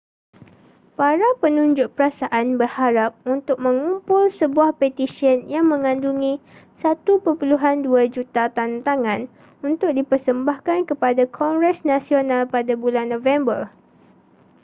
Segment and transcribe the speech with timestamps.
[0.99, 6.33] para penunjuk perasaan berharap untuk mengumpul sebuah petisyen yang mengandungi
[6.73, 7.21] 1.2
[8.15, 9.21] juta tandatangan
[9.69, 13.59] untuk dipersembahkan kepada kongres nasional pada bulan november